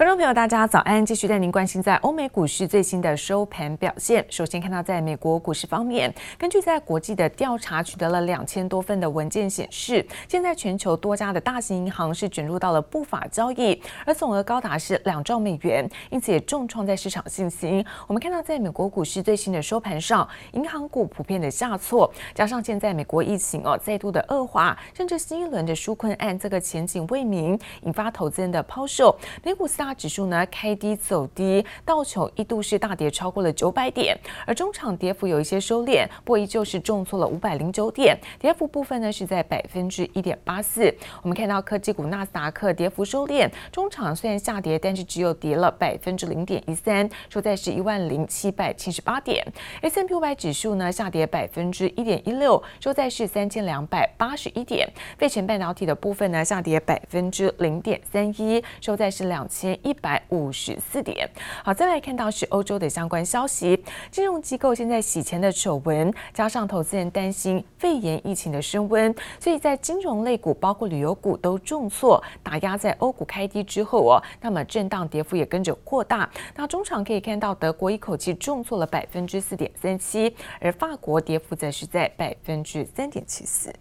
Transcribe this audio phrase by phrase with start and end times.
[0.00, 1.04] 观众朋友，大家早安！
[1.04, 4.24] 继续带您关心在欧美股市最新的收盘表现。
[4.30, 17.84] 首先看到，在美国股市方面，根据在国际的调查，取得了两千多份的文件显示，现在全球多家的大型银行是卷入到了不法交易，而总额高达是两兆美元，因此也重创在市场信心。
[18.06, 29.14] 我们看到，在美国股市最新的收盘上，银行股普遍的下挫，加上现在美国疫情哦再度的恶化，甚至新一轮的纾困案这个前景未明，引发投资人的抛售。
[29.44, 40.94] 美股四大指数呢开低走低，道琼一度是大跌超过了九百点，而中场跌幅有一些收敛，不过依旧是重挫了五百零九点，跌幅部分呢是在百分之一点八四。
[41.22, 49.44] 我们看到科技股纳斯达克跌幅收敛，中场虽然下跌，但是只有跌了百分之零点一三，收在是一万零七百七十八点。
[49.82, 54.88] S&P 五百指数呢下跌百分之一点一六，收在是三千两百八十一点。
[55.18, 61.28] 费城半导体的部分呢下跌百分之零点三一，收在是两千一百五十四点。
[61.64, 76.28] 好，再来看到是欧洲的相关消息，金融机构现在洗钱的丑闻，加上投资人担心肺炎疫情的升温，所以在金融类股，包括旅游股都重挫，打压在欧股开低之后哦，那么震荡跌幅也跟着扩大。
[76.56, 83.72] 那中场可以看到，德国一口气重挫了百分之四点三七，而法国跌幅则是在百分之三点七四。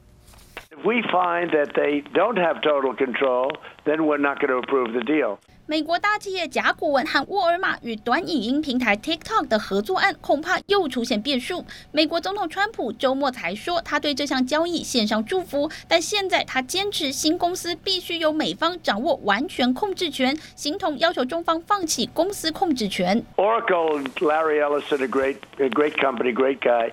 [0.71, 3.51] If we find that they don't have total control,
[3.85, 5.37] then we're not going to approve the deal.
[5.69, 11.63] 美国大企业甲骨文和沃尔玛与短影音平台 TikTok 的合作案恐怕又出现变数。
[11.91, 23.23] 美国总统川普周末才说他对这项交易献上祝福，但现在他坚持新公司必须由美方掌握完全控制权，形同要求中方放弃公司控制权。
[23.35, 26.89] Oracle, Larry Ellison, a great, a great company, great guy.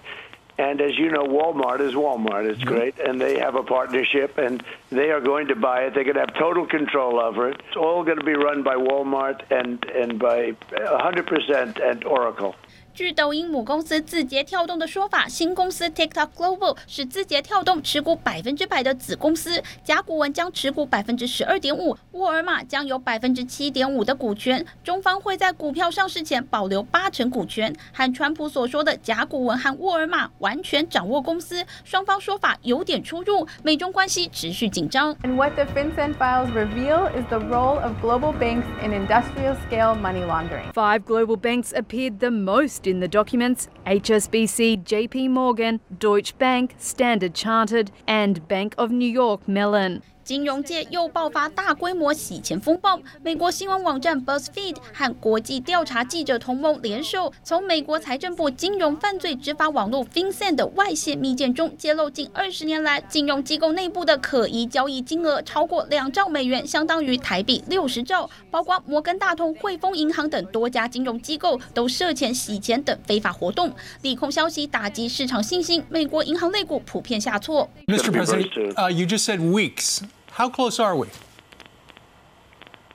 [0.59, 2.47] And as you know, Walmart is Walmart.
[2.51, 2.95] It's great.
[2.97, 5.95] And they have a partnership and they are going to buy it.
[5.95, 7.57] They're going to have total control over it.
[7.69, 12.55] It's all going to be run by Walmart and, and by 100% and Oracle.
[12.95, 27.71] 据抖音母公司字节跳动的说法，新公司 TikTok Global 是字节跳动持股百分之百的子公司，甲骨文将持股百分之十二点五，沃尔玛将有百分之七点五的股权，中方会在股票上市前保留八成股权。
[27.93, 35.17] 和川普所说的甲骨文和沃尔玛完全掌握公司，双方说法有点出入，美中关系持续紧张。
[35.23, 40.71] And what the FinCEN files reveal is the role of global banks in industrial-scale money laundering.
[40.75, 42.87] Five global banks appeared the most.
[42.87, 49.49] In the documents, HSBC, JP Morgan, Deutsche Bank, Standard Chartered, and Bank of New York
[49.49, 50.03] Mellon.
[50.27, 53.01] 金融界又爆发大规模洗钱风暴。
[53.23, 68.29] 美国新闻网站 BuzzFeed 和国际调查记者同盟联手，从美国财政部金融犯罪执法网络 FinCEN 的外泄密件中，揭露近二十年来金融机构内部的可疑交易金额超过两兆美元，相当于台币六十兆。
[68.51, 73.73] 包括摩根大通、汇丰银行等多家金融机构都涉嫌洗钱等非法活动。
[74.03, 77.71] 利空消息打击市场信心，美国银行类股普遍下挫。
[77.87, 78.11] Mr.
[78.11, 80.01] President, uh, you just said weeks.
[80.37, 81.09] How close are we?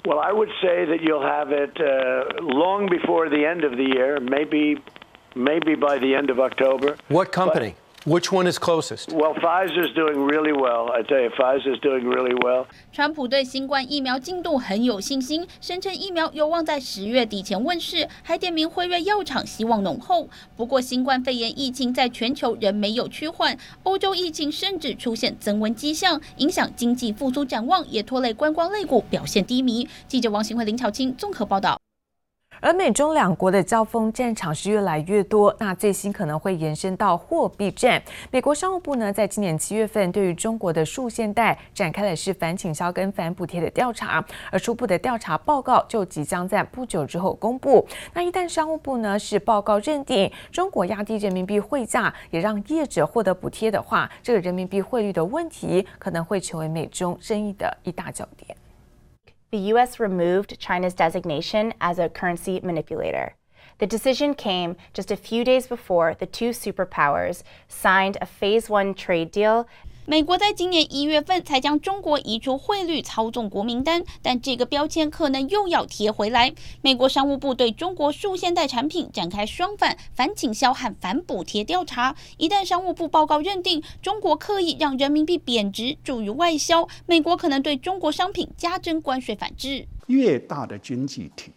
[0.06, 3.84] Well, I would say that you'll have it uh, long before the end of the
[3.84, 4.78] year, maybe,
[5.35, 6.97] maybe by the end of October.
[7.07, 7.74] What company?
[8.03, 9.13] Which one is closest?
[9.13, 10.89] Well, Pfizer's doing really well.
[10.91, 12.66] I tell you, Pfizer's doing really well.
[12.91, 20.28] 川普对新冠疫苗进度很有信心，声称疫苗有望在十月底前问世，还点名辉瑞药厂希望浓厚。
[20.57, 29.88] 不过，新冠肺炎疫情在全球仍没有趋缓，欧洲疫情甚至出现增温迹象，影响经济复苏展望，也拖累观光类股表现低迷。
[30.07, 31.80] 记者王新慧、林巧清综合报道。
[32.61, 37.99] 而美中两国的交锋战场是越来越多，那最新可能会延伸到货币战。
[38.29, 47.83] 美国商务部呢，在今年七月份对于中国的数线贷展开了是反倾销跟反补贴的调查，而初步的调查报告就即将在不久之后公布。
[48.13, 58.55] 那一旦商务部呢是报告认定中国压低人民币汇价，也让业者获得补贴的话，这个人民币汇率的问题可能会成为美中争议的一大焦点。
[59.51, 60.00] The U.S.
[60.00, 63.35] removed China's designation as a currency manipulator.
[63.79, 68.93] The decision came just a few days before the two superpowers signed a Phase One
[68.93, 69.67] trade deal.
[70.07, 76.53] 美国在今年一月份才将中国移出汇率操纵国名单，但这个标签可能又要贴回来。
[76.81, 82.15] 美国商务部对中国数现代产品展开双反、反倾销和反补贴调查。
[82.37, 89.87] 一旦商务部报告认定中国刻意让人民币贬值助于外销，美国可能对中国商品加征关税反制。
[90.07, 91.51] 越大的经济体，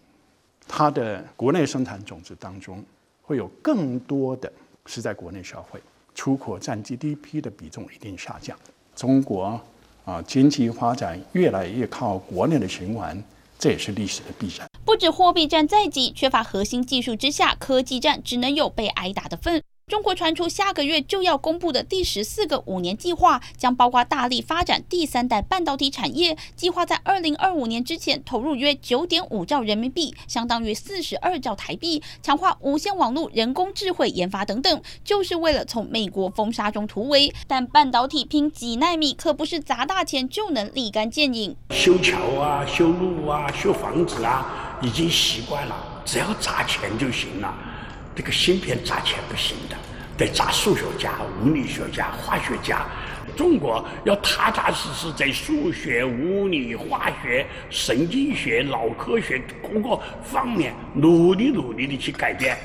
[0.69, 2.85] 它的国内生产总值当中
[3.23, 4.52] 会有更多的
[4.85, 5.81] 是在国内消费。
[6.15, 8.57] 出口占 GDP 的比重一定下降。
[8.95, 9.61] 中国
[10.05, 13.23] 啊，经济发展越来越靠国内的循环，
[13.59, 14.69] 这也是历史的必然。
[14.85, 19.63] 不止货币战在即，缺乏核心技术之下，科技战只能有被挨打的份。
[19.87, 37.35] 中国传出下个月就要公布的第十四个五年计划，将包括大力发展第三代半导体产业，计划在二零二五年之前投入约九点五兆人民币，相当于四十二兆台币，强化无线网络、人工智慧研发等等，就是为了从美国封杀中突围。
[37.47, 41.55] 但半导体拼几纳米，可不是砸大钱就能立竿见影。
[41.71, 47.55] 修桥啊，修路啊，修房子啊，已经习惯了，只要砸钱就行了。
[48.15, 49.77] 这个芯片砸钱不行的，
[50.17, 51.13] 得砸数学家、
[51.43, 52.87] 物理学家、化学家。
[53.37, 62.57] 中国要踏踏实实在数学、物理、化学、神经学、脑科学各个方面努力努力的去改变，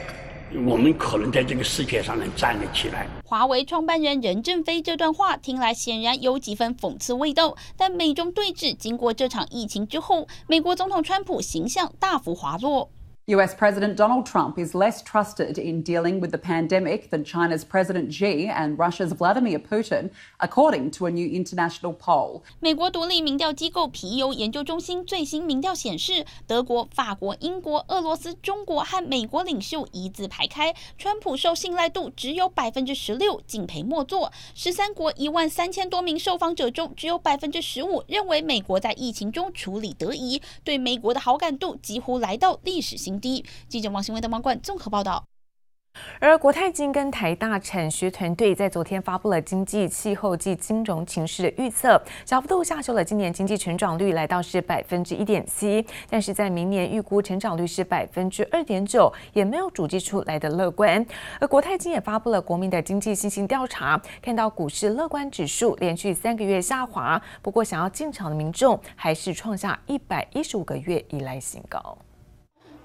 [0.68, 3.08] 我们可能在这个世界上能站得起来。
[3.26, 12.92] 华为创办人任正非这段话听来显然有几分讽刺味道，但美中对峙经过这场疫情之后，美国总统川普形象大幅滑落。
[13.30, 18.48] US President Donald Trump is less trusted in dealing with the pandemic than China's President Xi
[18.48, 20.10] and Russia's Vladimir Putin,
[20.40, 22.42] according to a new international poll.
[22.60, 34.32] 美国独立民调机构皮尤研究中心最新民调显示，德国、法国、英国、俄罗斯、中国和美国领袖一字排开，川普受信赖度只有百分之十六，敬陪末座。
[34.56, 43.19] 十三国一万三千多名受访者中，只有百分之十五认为美国在疫情中处理得宜，对美国的好感度几乎来到历史新。
[43.20, 45.24] 第一记者王新文的网管综合报道。
[46.20, 61.04] 而国泰金跟台大产学团队在昨天发布了经济、气候及金融情势的预测，小幅度下修了今年经济成长率，来到是百分之一点七，但是在明年预估成长率是百分之二点九，也没有主计处来的乐观。
[61.42, 71.98] 而国泰金也发布了国民的经济信心调查，看到股市乐观指数连续三个月下滑，不过想要进场的民众还是创下一百一十五个月以来新高。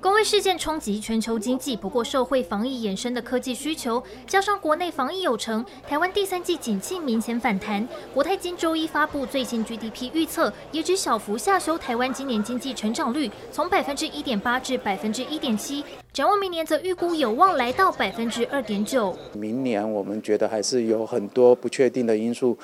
[0.05, 7.89] 公卫事件冲击全球经济，不过社会防疫衍生的科技需求，加上国内防疫有成，台湾第三季景气明显反弹。
[8.13, 15.83] 国泰金周一发布最新 GDP 预测，也只小幅下修台湾今年经济成长率，从百分之一点八至百分之一点七。
[16.13, 19.17] 展望明年，则预估有望来到百分之二点九。
[19.33, 22.59] 明年我们觉得还是有很多不确定的因素，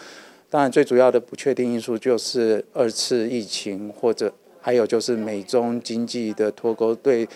[0.51, 4.31] 当然最主要的不确定因素就是二次疫情或者。
[4.61, 7.29] 还有就是美中经济的脱钩对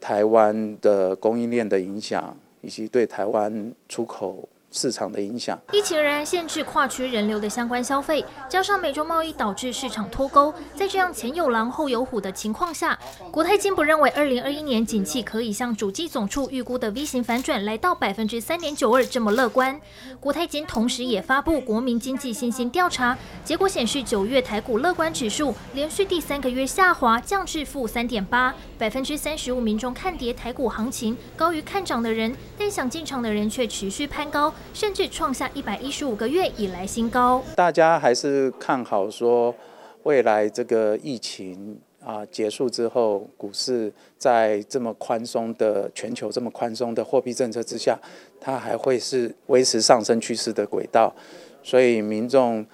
[0.00, 4.48] 台湾的供应链的影响，以及对台湾出口。
[4.76, 12.98] 市场的影响，疫情仍然限制跨区人流的相关消费，加上美洲贸易导致市场脱钩，在这样前有狼后有虎的情况下，
[13.32, 19.80] 国泰金不认为二零二一年景气可以像主计总处预估的 V 型反转来到百分之三点九二这么乐观。
[20.20, 34.52] 国泰金同时也发布国民经济信心调查，结果显示九月台股乐观指数连续第三个月下滑，降至负三点八，百分之三十五民众看跌台股行情高于看涨的人，但想进场的人却持续攀高。
[34.72, 37.42] 甚至创下一百一十五个月以来新高。
[37.54, 39.54] 大家还是看好说，
[40.02, 47.98] 未来这个疫情啊结束之后，股市在这么宽松的全球这么宽松的货币政策之下，
[48.40, 51.12] 它还会是维持上升趋势的轨道。
[51.62, 52.64] 所以民众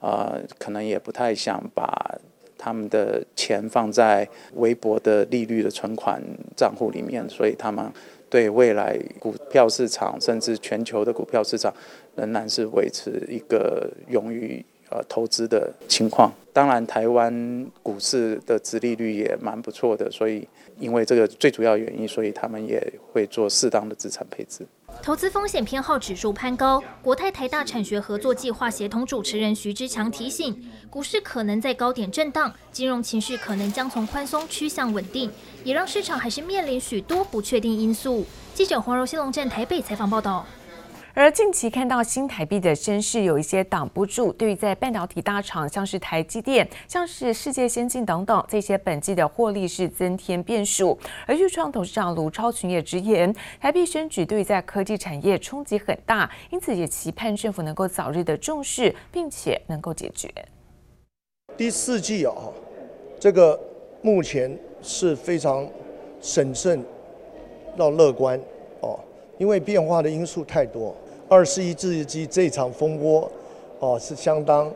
[0.00, 2.18] 啊，可能也不太想把
[2.58, 6.20] 他们的钱放在微薄的利率的存款
[6.56, 7.90] 账户里面，所以他们。
[8.32, 11.70] 对未来股票市场，甚至全球的股票市场，
[12.16, 16.30] 仍然是维持一个勇于呃投资的情况。
[16.52, 20.46] 当然，台湾股市的殖利率也蛮不错的，所以
[20.78, 22.78] 因为这个最主要原因，所以他们也
[23.10, 24.66] 会做适当的资产配置。
[25.02, 35.30] 投资风险偏好指数攀高，国泰台大产学合作计划协同主持人徐之强提醒，股市可能在高点震荡，金融情绪可能将从宽松趋向稳定，
[35.64, 38.26] 也让市场还是面临许多不确定因素。
[38.52, 40.44] 记者黄柔新龙站台北采访报道。
[41.14, 50.98] 而近期看到新台币的升势有一些挡不住，对于在半导体大厂，像是台积电、像是世界先进等等这些本季的获利是增添变数。
[51.26, 60.32] 而钰创董事长卢超群也直言，台币升值对于在科技产业冲击很大，因此也期盼政府能够早日的重视，并且能够解决。
[61.58, 62.54] 第四季哦，
[63.20, 63.60] 这个
[64.00, 65.68] 目前是非常
[66.22, 66.82] 审慎
[67.76, 68.40] 到乐观
[68.80, 68.98] 哦，
[69.36, 70.96] 因为变化的因素太多。
[71.32, 73.32] 二十一世纪这场风波，
[73.78, 74.70] 哦，是相当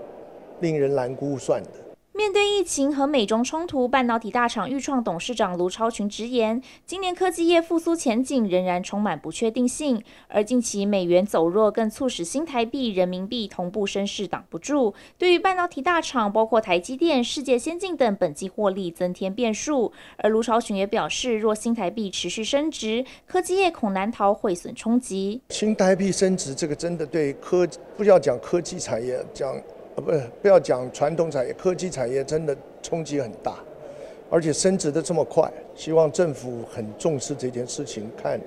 [0.61, 1.69] 令人难估算的。
[2.17, 10.03] 面对疫情和美中冲突，半导体大厂预创董事长卢超群直言，今年科技业复苏前景仍然充满不确定性。
[10.29, 19.93] 而近期美元走弱，更促使新台币、人民币同步升势挡不住，对于半导体大厂，包括台积电、世界先进等，本季获利增添变数。
[20.17, 25.43] 而卢超群也表示，若新台币持续升值，科技业恐难逃汇损冲击。
[25.51, 29.55] 新台币升值，这个真的对科不要讲科技产业讲。
[29.97, 30.12] 不，
[30.43, 33.57] 不要讲传统产业，科技产业真的冲击很大，
[34.31, 35.50] 而且升值的这么快。
[35.75, 38.41] 希望政府很重视这件事情，看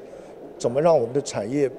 [0.57, 1.69] 怎么让我们的产业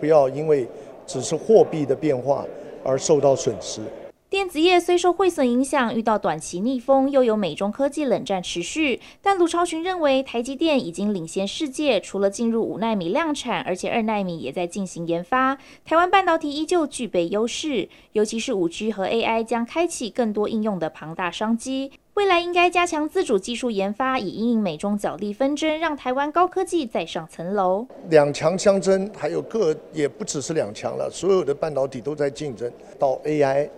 [0.00, 0.66] 不要因为
[1.06, 2.44] 只是货币的变化
[2.84, 3.80] 而受到损失。
[4.30, 9.00] 电子业虽受汇损影响，遇到短期逆风，又有美中科技冷战持续。
[9.22, 15.56] 但卢超群认为，台积电已经领先世界，除了进入五纳米量产，而且二纳米也在进行研发。
[15.82, 21.92] 台湾半导体依旧具备优势，尤其是五 G 和 AI 将开启更多应用的庞大商机。
[22.12, 27.86] 未来应该加强自主技术研发，以因应美中角力纷争，让台湾高科技再上层楼。
[28.10, 32.70] 两强相争，还有各也不只是两强了，所有的半导体都在竞争。
[32.98, 33.70] 到 AI。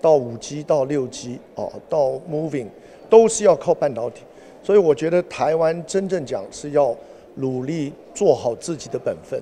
[0.00, 2.68] 到五 G 到六 G 哦，到 Moving
[3.10, 4.22] 都是要靠半导体，
[4.62, 6.94] 所以我觉得台湾真正讲是要
[7.36, 9.40] 努力做好自己的本分，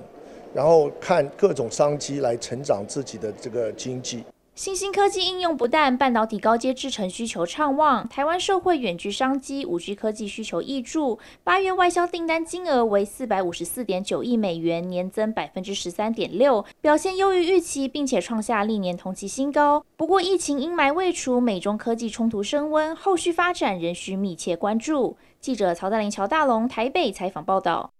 [0.53, 4.23] 然后看各种商机来成长自己的这个经济。
[4.57, 11.19] 新兴科技应用不淡，半导体高阶制程需求畅旺，台湾社会远距商机、五 G 科技需求益助。
[11.43, 19.85] 八月外销订单金额为四百五十四点九亿美元，年增百分之十三点六，表现优于预期，并且创下历年同期新高。
[19.95, 25.17] 不过，疫情阴霾未除，美中科技冲突升温，后续发展仍需密切关注。
[25.39, 27.91] 记者曹大林、乔大龙台北采访报道。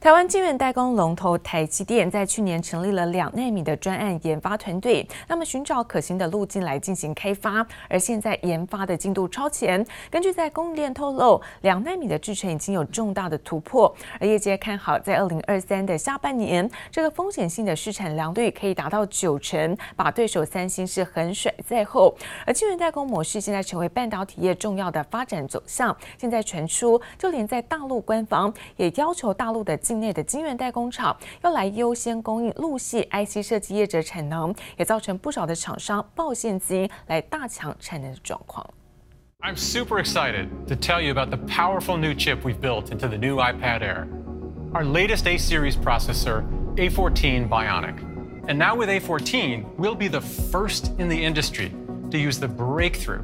[0.00, 7.66] 台湾晶圆代工龙头台积电在去年成立了两纳米的专案研发团队，那么寻找可行的路径来进行开发。
[7.88, 13.92] 而现在研发的进度超前，根据在供应链透露，两纳米的制程已经有重大的突破。
[14.20, 22.16] 而业界看好在二零二三的下半年，这个风险性的市产良率可以达到九成，把对手三星是横甩在后。
[22.46, 25.96] 而晶圆代工模式现在成为半导体业重要的发展走向。
[26.16, 29.65] 现在传出，就连在大陆官方也要求大陆。
[29.65, 38.63] 的境内的晶圆代工厂要来优先供应陆系 IC 设计业者产能，也造成不少的厂商抱现金来大抢产能的状况。
[39.39, 43.37] I'm super excited to tell you about the powerful new chip we've built into the new
[43.37, 44.07] iPad Air.
[44.73, 46.43] Our latest A series processor,
[46.75, 47.95] A14 Bionic.
[48.47, 51.71] And now with A14, we'll be the first in the industry
[52.11, 53.23] to use the breakthrough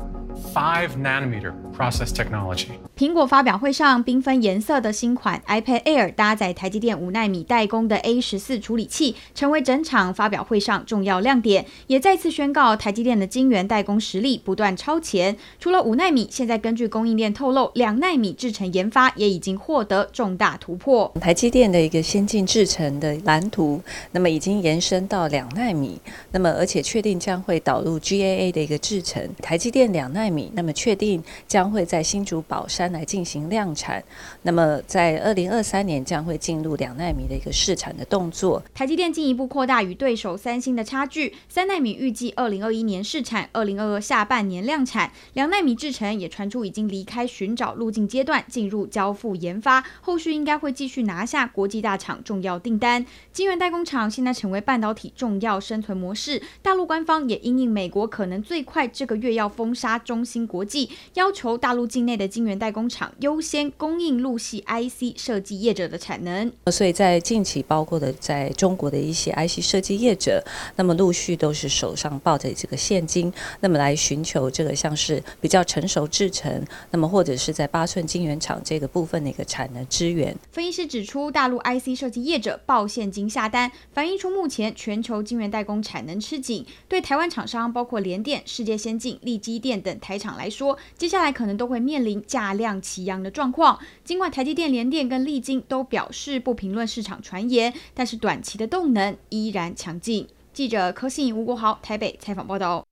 [0.55, 2.69] 5 nanometer process technology.
[2.97, 15.37] 苹果发表会上，缤纷颜色的新款 iPad Air 搭载台积电五纳米代工的 A 十四处理器，成为整场发表会上重要亮点，也再次宣告台积电的晶圆代工实力不断超前。
[15.59, 21.11] 除了五纳米，现在根据供应链透露，两纳米制程研发也已经获得重大突破。
[21.21, 23.81] 台积电的一个先进制程的蓝图，
[24.13, 25.99] 那么已经延伸到两纳米，
[26.31, 29.29] 那么而且确定将会导入 GAA 的一个制程。
[29.41, 34.03] 台积电两奈米，那么确定将会在新竹宝山来进行量产，
[34.43, 38.63] 那么在二零二三年将会进入两奈米的一个试产的动作。
[38.75, 45.13] 台积电进一步扩大与对手三星的差距，三奈米预计二零二一年试产，二零二二下半年量产。
[45.35, 53.05] 两奈米制程也传出已经离开寻找路径阶段，进入交付研发，后续应该会继续拿下国际大厂重要订单。
[53.33, 66.51] 晶圆代工厂现在成为半导体重要生存模式，大陆官方也因应美国可能最快这个月要封杀中芯国际，要求大陆境内的晶圆代工厂优先供应陆系 IC 设计业者的产能。
[66.71, 70.43] 所以在近期，包括的在中国的一些 IC 设计业者，
[70.77, 80.37] 那么陆续都是手上抱着这个现金，那么来寻求这个像是比较成熟制程，那么或者是在八寸晶圆厂这个部分的一个产能支援。
[80.51, 93.79] 分析师指出，大陆 IC 设计业者抱现金下单，反映出目前全球晶圆代工产能吃紧，对台湾厂商包括联电、世界先进、力积电等台厂来说，接下来可能都会面临价量齐扬的状况。
[94.05, 100.29] 尽管台积电、联电跟力晶都表示不评论市场传言，但是短期的动能依然强劲。
[100.53, 102.85] 记者柯信吴国豪台北采访报道。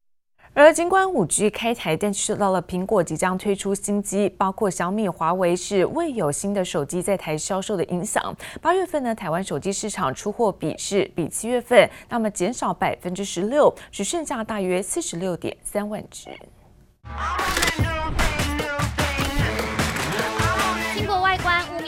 [0.52, 8.34] 而尽管五 G 开台，但受到了苹果即将推出新机，包括小米、华为是未有新的手机在台销售的影响。
[8.60, 16.30] 八月份呢，台湾手机市场出货比是比七月份那么减少百分之十六，只剩下大约四十六点三万只。
[17.18, 17.49] Ah!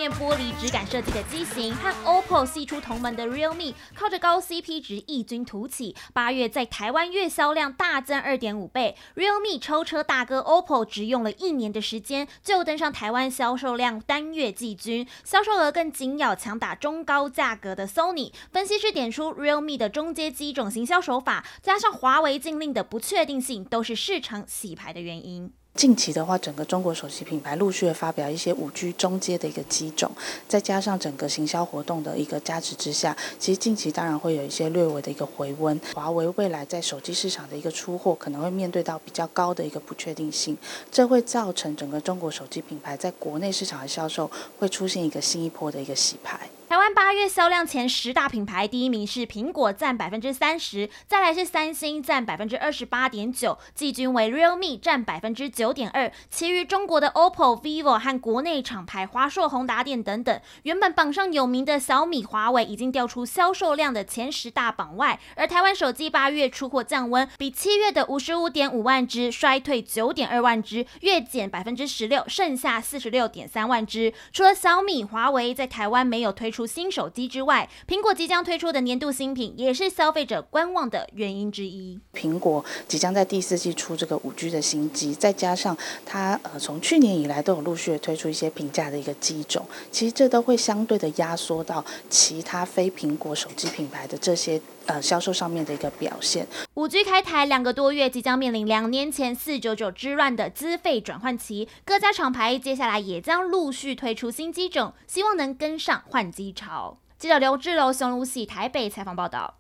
[0.03, 8.97] 面玻璃质感设计的机型，和 OPPO 系出同门的 Realme，靠着高 CP 值异军突起，八月在台湾月销量大增二点五倍。
[9.15, 18.33] Realme 抽车大哥 OPPO 只用了一年的时间就登上台湾销售量单月季军，销售额更紧咬强打中高价格的 Sony。
[18.51, 25.53] 分析师点出 Realme 的中阶机种行销手法，加上华为禁令的不确定性，都是市场洗牌的原因。
[25.75, 30.13] 近期的话，整个中国手机品牌陆续的发表一些五 G 中阶的一个机种，
[30.47, 35.81] 再加上整个行销活动的一个加持之下，其实近期当然会有一些略微的一个回温。
[35.95, 40.57] 华为未来在手机市场的一个出货，可能会面对到比较高的一个不确定性，
[40.91, 46.49] 这会造成整个中国手机品牌在国内市场的销售会出现一个新一波的一个洗牌。
[46.73, 65.21] 台湾八月销量前十大品牌，第一名是苹果，占百分之三十，再来是三星，占百分之二十八点九，季军为 Realme，占百分之九点二，其余中国的 OPPO、vivo 和国内厂牌华硕、宏达电等等，原本榜上有名的小米、华为已经掉出销售量的前十大榜外。
[65.37, 74.15] 而台湾手机八月出货降温，比七月的五十五点五万只衰退九点二万只，月减百分之十六，剩下四十六点三万只。
[74.33, 76.62] 除了小米、华为在台湾没有推出。
[76.67, 81.99] 新手机之外，苹果即将推出的年度新品也是消费者观望的原因之一。
[82.15, 96.47] 苹果即将在第四季出这个五 G 的新机，再加上它呃从去年以来都有陆续推出一些平价的一个机种，其实这都会相对的压缩到其他非苹果手机品牌的这些呃销售上面的一个表现。
[96.75, 106.99] 五 G 开台两个多月，即将面临两年前四九九之乱的资费转换期，各家厂牌接下来也将陆续推出新机种，希望能跟上换机潮。
[107.19, 109.55] 记者刘志楼、熊如喜台北采访报道。